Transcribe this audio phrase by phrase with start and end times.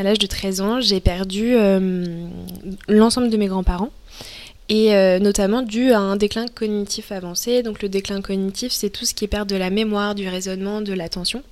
[0.00, 1.54] à l'âge de 13 ans, j'ai perdu
[2.88, 3.90] l'ensemble de mes grands-parents
[4.68, 7.62] et notamment dû à un déclin cognitif avancé.
[7.62, 10.80] Donc le déclin cognitif, c'est tout ce qui est perte de la mémoire, du raisonnement,
[10.80, 11.42] de l'attention.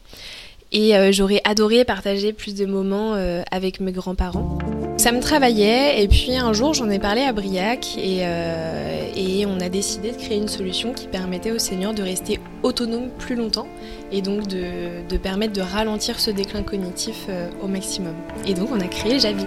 [0.73, 3.15] Et j'aurais adoré partager plus de moments
[3.51, 4.59] avec mes grands-parents.
[4.99, 9.47] Ça me travaillait et puis un jour j'en ai parlé à Briac et, euh, et,
[9.47, 13.37] on a décidé de créer une solution qui permettait aux seniors de rester autonomes plus
[13.37, 13.69] longtemps
[14.11, 18.15] et donc de, de permettre de ralentir ce déclin cognitif euh, au maximum.
[18.45, 19.47] Et donc on a créé Javi.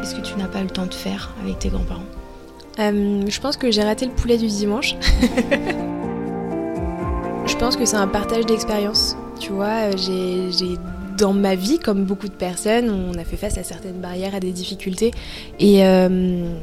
[0.00, 2.02] Qu'est-ce que tu n'as pas le temps de faire avec tes grands-parents?
[2.80, 4.96] Euh, Je pense que j'ai raté le poulet du dimanche.
[7.58, 9.16] Je pense que c'est un partage d'expérience.
[9.40, 10.76] Tu vois, euh, j'ai
[11.18, 14.38] dans ma vie, comme beaucoup de personnes, on a fait face à certaines barrières, à
[14.38, 15.10] des difficultés.
[15.58, 16.54] Et, euh,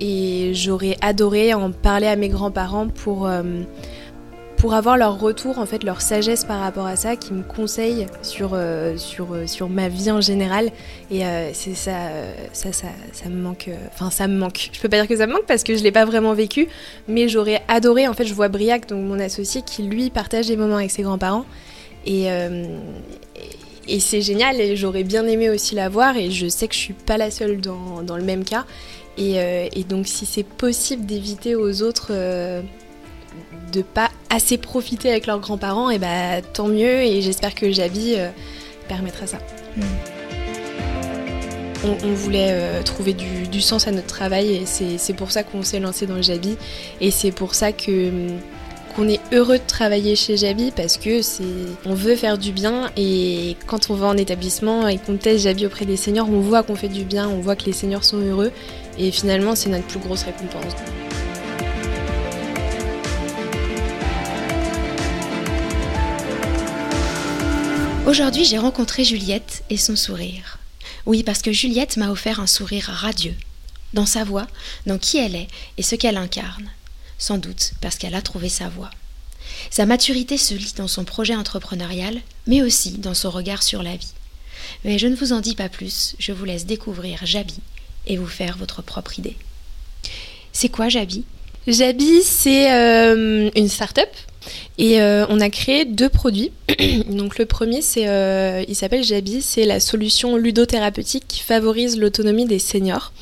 [0.00, 3.42] et j'aurais adoré en parler à mes grands-parents pour, euh,
[4.58, 8.06] pour avoir leur retour, en fait, leur sagesse par rapport à ça, qui me conseille
[8.22, 10.70] sur, euh, sur, euh, sur ma vie en général.
[11.12, 11.92] Et euh, c'est ça,
[12.52, 13.70] ça, ça, ça, me manque.
[13.94, 14.70] Enfin, ça me manque.
[14.72, 16.66] Je peux pas dire que ça me manque parce que je l'ai pas vraiment vécu,
[17.06, 18.08] mais j'aurais adoré.
[18.08, 21.02] En fait, je vois Briac, donc mon associé, qui lui partage des moments avec ses
[21.02, 21.46] grands-parents.
[22.04, 22.26] Et,
[23.86, 24.60] et c'est génial.
[24.60, 26.16] Et j'aurais bien aimé aussi la voir.
[26.16, 28.64] Et je sais que je suis pas la seule dans, dans le même cas.
[29.18, 29.36] Et,
[29.72, 32.12] et donc, si c'est possible d'éviter aux autres
[33.72, 37.02] de pas assez profiter avec leurs grands-parents, et bah tant mieux.
[37.02, 38.30] Et j'espère que Javi euh,
[38.88, 39.38] permettra ça.
[39.76, 39.82] Mm.
[41.84, 45.78] On, voulait euh, trouver du, sens à notre travail et c'est pour ça qu'on s'est
[45.78, 46.56] lancé dans Javi.
[47.00, 48.40] Et c'est pour ça que mm,
[48.96, 51.44] qu'on est heureux de travailler chez Javi parce que c'est
[51.86, 55.66] on veut faire du bien et quand on va en établissement et qu'on teste Javi
[55.66, 58.18] auprès des seniors, on voit qu'on fait du bien, on voit que les seniors sont
[58.18, 58.50] heureux
[58.98, 60.74] et finalement c'est notre plus grosse récompense.
[68.08, 70.58] Aujourd'hui, j'ai rencontré Juliette et son sourire.
[71.04, 73.34] Oui, parce que Juliette m'a offert un sourire radieux,
[73.92, 74.46] dans sa voix,
[74.86, 75.46] dans qui elle est
[75.76, 76.70] et ce qu'elle incarne.
[77.18, 78.88] Sans doute parce qu'elle a trouvé sa voie.
[79.68, 83.94] Sa maturité se lit dans son projet entrepreneurial, mais aussi dans son regard sur la
[83.94, 84.14] vie.
[84.86, 87.60] Mais je ne vous en dis pas plus, je vous laisse découvrir Jabi
[88.06, 89.36] et vous faire votre propre idée.
[90.54, 91.26] C'est quoi Jabi?
[91.66, 94.08] Jabi, c'est euh, une start-up
[94.78, 96.52] et euh, on a créé deux produits.
[97.08, 102.46] Donc le premier, c'est, euh, il s'appelle Jabi, c'est la solution ludothérapeutique qui favorise l'autonomie
[102.46, 103.12] des seniors.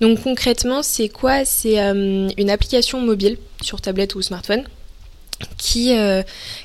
[0.00, 1.44] Donc concrètement, c'est quoi?
[1.44, 4.64] C'est euh, une application mobile sur tablette ou smartphone
[5.58, 5.92] qui,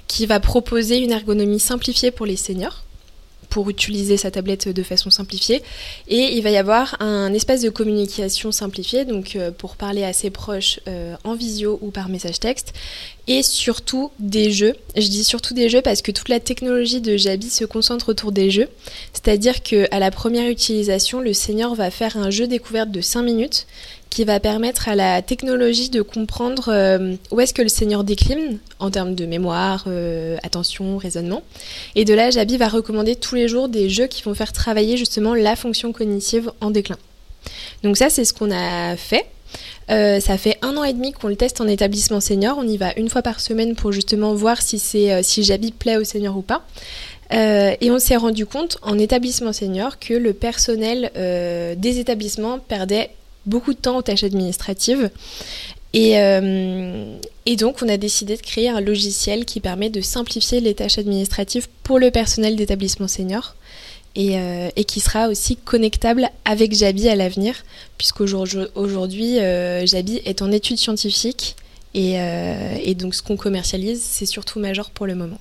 [0.07, 2.85] qui va proposer une ergonomie simplifiée pour les seniors
[3.59, 5.61] pour utiliser sa tablette de façon simplifiée.
[6.07, 10.13] Et il va y avoir un espace de communication simplifié, donc euh, pour parler à
[10.13, 12.71] ses proches euh, en visio ou par message texte.
[13.27, 14.77] Et surtout des jeux.
[14.95, 18.31] Je dis surtout des jeux parce que toute la technologie de Jabi se concentre autour
[18.31, 18.69] des jeux.
[19.11, 23.67] C'est-à-dire qu'à la première utilisation, le senior va faire un jeu découverte de 5 minutes
[24.09, 28.57] qui va permettre à la technologie de comprendre euh, où est-ce que le seigneur décline
[28.79, 31.43] en termes de mémoire, euh, attention, raisonnement.
[31.95, 34.97] Et de là, Jabi va recommander tous les jours des jeux qui vont faire travailler
[34.97, 36.97] justement la fonction cognitive en déclin.
[37.83, 39.25] Donc ça, c'est ce qu'on a fait.
[39.89, 42.57] Euh, ça fait un an et demi qu'on le teste en établissement senior.
[42.57, 45.97] On y va une fois par semaine pour justement voir si, c'est, si Jabi plaît
[45.97, 46.65] au senior ou pas.
[47.31, 51.11] et on s'est rendu compte en établissement senior que le personnel
[51.77, 53.11] des établissements perdait
[53.45, 55.09] beaucoup de temps aux tâches administratives.
[55.93, 60.59] Et, euh, et, donc, on a décidé de créer un logiciel qui permet de simplifier
[60.59, 63.55] les tâches administratives pour le personnel d'établissement senior
[64.15, 67.55] et, euh, qui sera aussi connectable avec Jabi à l'avenir,
[67.97, 71.55] puisqu'aujourd'hui, euh, Jabi est en études scientifiques
[71.95, 72.17] et,
[72.83, 75.39] et donc ce qu'on commercialise, c'est surtout Major pour le moment.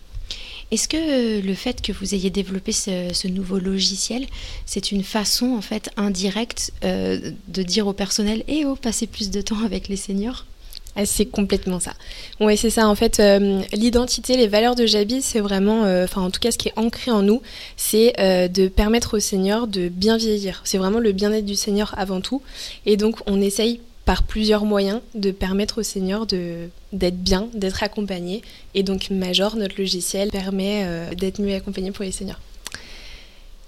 [0.71, 4.27] Est-ce que le fait que vous ayez développé ce, nouveau logiciel,
[4.67, 8.77] c'est une façon en fait indirecte euh, de dire au personnel et eh oh
[9.11, 10.45] plus de temps avec les seniors?
[10.95, 11.95] Ah, c'est complètement ça.
[12.41, 12.89] Oui, c'est ça.
[12.89, 16.51] En fait, euh, l'identité, les valeurs de Jabi, c'est vraiment, euh, enfin, en tout cas,
[16.51, 17.41] ce qui est ancré en nous,
[17.77, 20.61] c'est de permettre aux seniors de bien vieillir.
[20.65, 22.43] C'est vraiment le bien-être du senior avant tout.
[22.85, 28.41] Et donc, on essaye par plusieurs moyens de permettre aux seniors d'être bien, d'être accompagnés.
[28.75, 32.41] Et donc Major, notre logiciel, permet euh, d'être mieux accompagné pour les seniors.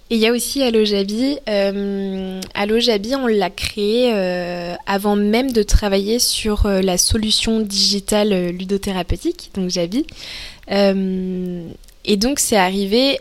[0.09, 1.37] Et il y a aussi Allojabi.
[1.47, 8.49] Euh, Allojabi, on l'a créé euh, avant même de travailler sur euh, la solution digitale
[8.49, 10.07] ludothérapeutique, donc Jabi.
[10.71, 13.21] et donc c'est arrivé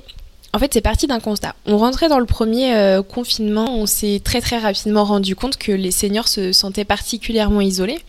[0.51, 1.53] en fait, c'est parti d'un constat.
[1.65, 5.71] On rentrait dans le premier euh, confinement, on s'est très très rapidement rendu compte que
[5.71, 7.99] les seniors se sentaient particulièrement isolés.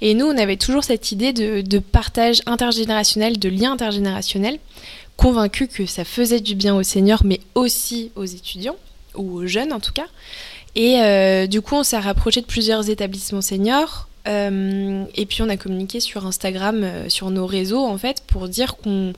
[0.00, 4.58] Et nous, on avait toujours cette idée de, partage intergénérationnel, de lien intergénérationnel,
[5.16, 8.76] convaincus que ça faisait du bien aux seniors, mais aussi aux étudiants,
[9.16, 10.06] ou aux jeunes en tout cas.
[10.76, 14.06] Et euh, du coup, on s'est rapproché de plusieurs établissements seniors.
[14.28, 18.76] Euh, et puis, on a communiqué sur Instagram, sur nos réseaux, en fait, pour dire
[18.76, 19.12] qu'on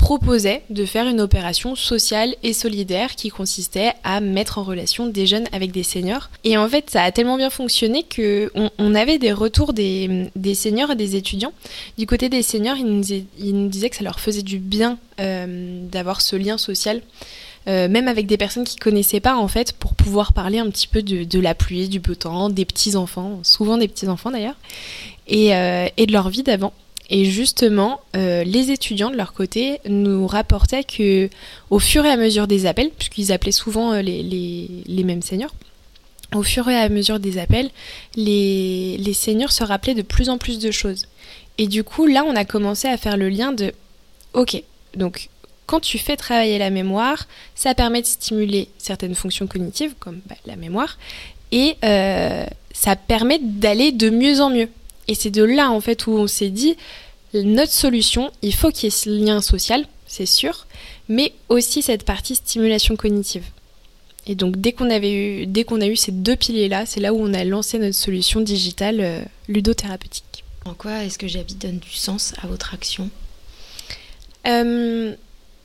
[0.00, 5.26] proposait de faire une opération sociale et solidaire qui consistait à mettre en relation des
[5.26, 6.30] jeunes avec des seniors.
[6.42, 10.92] Et en fait, ça a tellement bien fonctionné que on, avait des retours des, seniors
[10.92, 11.52] et des étudiants.
[11.98, 16.22] Du côté des seniors, ils nous, disaient que ça leur faisait du bien euh, d'avoir
[16.22, 17.02] ce lien social.
[17.68, 20.88] Euh, même avec des personnes qui connaissaient pas en fait, pour pouvoir parler un petit
[20.88, 24.56] peu de, la pluie, du beau temps, des petits enfants, souvent des petits enfants d'ailleurs,
[25.28, 26.72] et, euh, et de leur vie d'avant.
[27.10, 31.28] Et justement, euh, les étudiants de leur côté nous rapportaient que,
[31.68, 35.52] au fur et à mesure des appels, puisqu'ils appelaient souvent euh, les, mêmes seniors,
[36.32, 37.70] au fur et à mesure des appels,
[38.14, 41.06] les, les seniors se rappelaient de plus en plus de choses.
[41.58, 43.72] Et du coup, là, on a commencé à faire le lien de,
[44.32, 44.62] ok,
[44.96, 45.28] donc
[45.66, 50.34] quand tu fais travailler la mémoire, ça permet de stimuler certaines fonctions cognitives, comme bah,
[50.46, 50.98] la mémoire,
[51.52, 54.68] et euh, ça permet d'aller de mieux en mieux.
[55.10, 56.76] Et c'est de là, en fait, où on s'est dit,
[57.34, 60.68] notre solution, il faut qu'il y ait ce lien social, c'est sûr,
[61.08, 63.42] mais aussi cette partie stimulation cognitive.
[64.28, 67.12] Et donc, dès qu'on avait eu, dès qu'on a eu ces deux piliers-là, c'est là
[67.12, 70.44] où on a lancé notre solution digitale euh, ludothérapeutique.
[70.64, 73.10] En quoi est-ce que Jabi donne du sens à votre action?
[74.46, 75.16] Euh,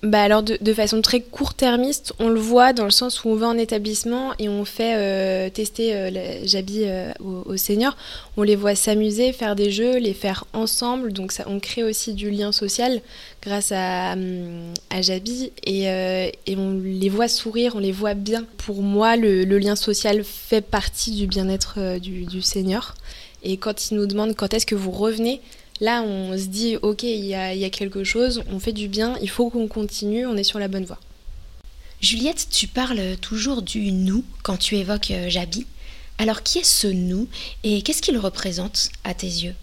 [0.05, 3.47] bah alors de, façon très court-termiste, on le voit dans le sens où on va
[3.47, 7.97] en établissement et on fait euh, tester euh, Jabi euh, aux, seniors.
[8.37, 11.11] On les voit s'amuser, faire des jeux, les faire ensemble.
[11.11, 13.01] Donc ça, on crée aussi du lien social
[13.41, 14.15] grâce à,
[14.91, 15.87] à Jabi et,
[16.55, 18.45] on les voit sourire, on les voit bien.
[18.57, 22.93] Pour moi, le, lien social fait partie du bien-être du, du senior.
[23.43, 25.41] Et quand ils nous demandent quand est-ce que vous revenez,
[25.81, 29.29] Là, on se dit, ok, il y a, quelque chose, on fait du bien, il
[29.29, 30.99] faut qu'on continue, on est sur la bonne voie.
[32.01, 35.65] Juliette, tu parles toujours du nous quand tu évoques euh, Jabi.
[36.17, 37.27] Alors, qui est ce nous
[37.63, 39.55] et qu'est-ce qu'il représente à tes yeux?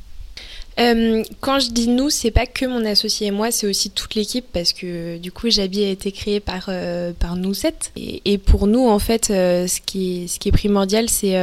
[0.81, 4.15] Euh, quand je dis nous, c'est pas que mon associé et moi, c'est aussi toute
[4.15, 7.91] l'équipe parce que du coup, Jabi a été créé par, euh, par nous sept.
[7.97, 11.37] Et, pour nous, en fait, ce, qui est, ce qui est primordial, c'est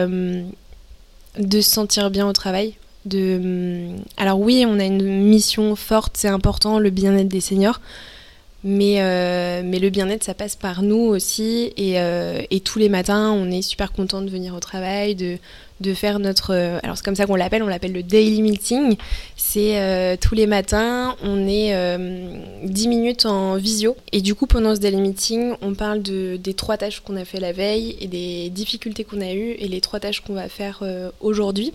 [1.37, 2.75] de se sentir bien au travail,
[4.17, 7.79] alors oui, on a une mission forte, c'est important, le bien-être des seniors.
[8.63, 11.73] Mais, euh, le bien-être, ça passe par nous aussi.
[11.79, 15.37] Euh, et, tous les matins, on est super content de venir au travail, de,
[15.93, 16.53] faire notre...
[16.83, 18.97] alors c'est comme ça qu'on l'appelle, on l'appelle le daily meeting.
[19.37, 21.73] C'est euh, tous les matins, on est
[22.65, 23.95] 10 minutes en visio.
[24.11, 27.23] Et du coup, pendant ce daily meeting, on parle de, des trois tâches qu'on a
[27.23, 30.49] fait la veille et des difficultés qu'on a eues et les trois tâches qu'on va
[30.49, 30.83] faire
[31.21, 31.71] aujourd'hui.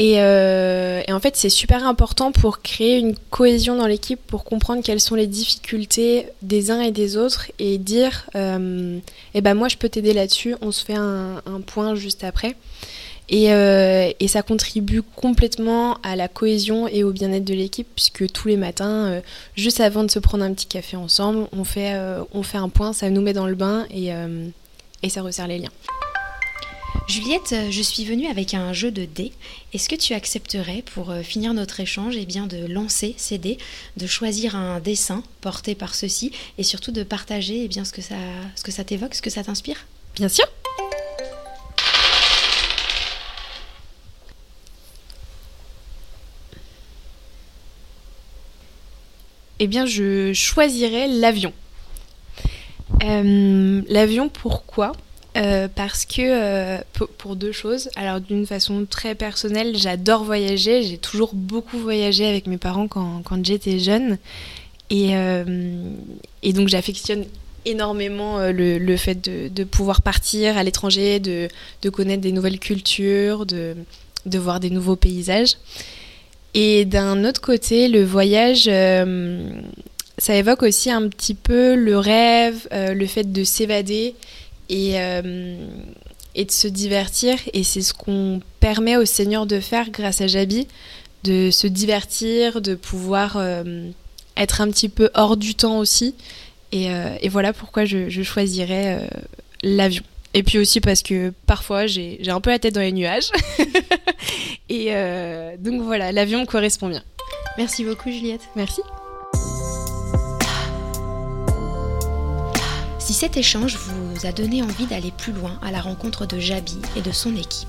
[0.00, 4.82] Euh, et, en fait, c'est super important pour créer une cohésion dans l'équipe, pour comprendre
[4.82, 8.98] quelles sont les difficultés des uns et des autres et dire euh,
[9.34, 12.54] eh ben moi je peux t'aider là-dessus, on se fait un, point juste après.
[13.30, 18.30] Et, euh, et, ça contribue complètement à la cohésion et au bien-être de l'équipe, puisque
[18.32, 19.20] tous les matins,
[19.54, 21.94] juste avant de se prendre un petit café ensemble, on fait,
[22.32, 25.72] on fait un point, ça nous met dans le bain et ça resserre les liens.
[27.08, 29.32] Juliette, euh, je suis venue avec un jeu de dés.
[29.72, 33.56] Est-ce que tu accepterais, pour euh, finir notre échange, eh bien, de lancer ces dés,
[33.96, 38.02] de choisir un dessin porté par ceci et surtout de partager eh bien, ce que
[38.02, 38.16] ça,
[38.56, 39.86] ce que ça t'évoque, ce que ça t'inspire?
[40.16, 40.44] Bien sûr
[49.60, 51.54] Eh bien, je choisirais l'avion.
[53.02, 54.92] Euh, l'avion, pourquoi?
[55.38, 56.78] Euh, parce que euh,
[57.16, 57.90] pour deux choses.
[57.96, 60.82] Alors d'une façon très personnelle, j'adore voyager.
[60.82, 64.18] J'ai toujours beaucoup voyagé avec mes parents quand, quand j'étais jeune.
[64.90, 65.44] Et, euh,
[66.42, 67.24] et donc j'affectionne
[67.66, 71.48] énormément le, le, fait de, de, pouvoir partir à l'étranger, de,
[71.82, 73.76] de, connaître des nouvelles cultures, de,
[74.24, 75.56] de voir des nouveaux paysages.
[76.54, 78.70] Et d'un autre côté, le voyage,
[80.16, 84.14] ça évoque aussi un petit peu le rêve, le fait de s'évader
[84.68, 85.66] et, euh,
[86.34, 87.38] et de se divertir.
[87.52, 90.66] Et c'est ce qu'on permet aux seigneurs de faire grâce à Jabi,
[91.24, 93.90] de se divertir, de pouvoir euh,
[94.36, 96.14] être un petit peu hors du temps aussi.
[96.72, 99.08] Et, euh, et voilà pourquoi je, je choisirais
[99.62, 100.02] l'avion.
[100.34, 103.30] Et puis aussi parce que parfois j'ai un peu la tête dans les nuages.
[104.68, 104.92] et
[105.58, 107.02] donc voilà, l'avion correspond bien.
[107.56, 108.42] Merci beaucoup Juliette.
[108.54, 108.82] Merci.
[113.18, 117.02] cet échange vous a donné envie d'aller plus loin à la rencontre de Jabi et
[117.02, 117.68] de son équipe,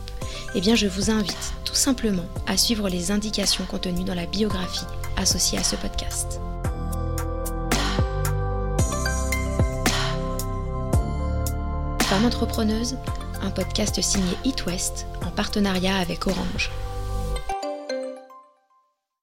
[0.56, 4.86] eh bien je vous invite tout simplement à suivre les indications contenues dans la biographie
[5.18, 6.40] associée à ce podcast.
[12.04, 12.98] Femme entrepreneuse,
[13.44, 16.72] un podcast signé Eat West en partenariat avec Orange.